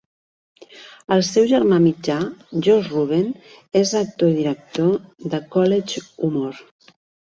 El 1.15 1.19
seu 1.27 1.43
germà 1.51 1.77
mitjà, 1.83 2.15
Josh 2.67 2.89
Ruben, 2.95 3.29
és 3.83 3.93
actor 4.03 4.33
i 4.33 4.39
director 4.39 5.31
de 5.35 5.43
CollegeHumor. 5.57 6.63